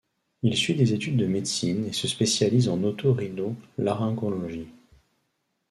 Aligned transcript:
Il 0.41 0.57
suit 0.57 0.73
des 0.73 0.93
études 0.93 1.15
de 1.17 1.27
médecine 1.27 1.85
et 1.85 1.93
se 1.93 2.07
spécialise 2.07 2.69
en 2.69 2.83
oto-rhino-laryngologie. 2.83 4.71